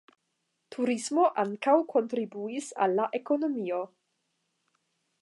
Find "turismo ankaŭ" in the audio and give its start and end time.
0.75-1.77